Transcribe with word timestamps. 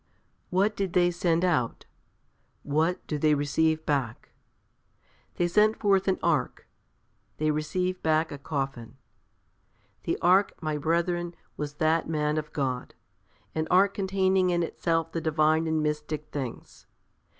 What 0.49 0.75
did 0.75 0.93
they 0.93 1.11
send 1.11 1.45
out? 1.45 1.85
What 2.63 3.05
do 3.05 3.19
they 3.19 3.35
receive 3.35 3.85
back? 3.85 4.31
They 5.35 5.47
sent 5.47 5.77
forth 5.77 6.07
an 6.07 6.17
ark, 6.23 6.67
they 7.37 7.51
receive 7.51 8.01
back 8.01 8.31
a 8.31 8.39
coffin. 8.39 8.97
The 10.05 10.17
ark, 10.17 10.53
my 10.59 10.79
brethren, 10.79 11.35
was 11.55 11.75
that 11.75 12.09
man 12.09 12.39
of 12.39 12.51
God; 12.51 12.95
an 13.53 13.67
ark 13.69 13.93
containing 13.93 14.49
in 14.49 14.63
itself 14.63 15.11
the 15.11 15.21
Divine 15.21 15.67
and 15.67 15.83
mystic 15.83 16.31
things. 16.31 16.87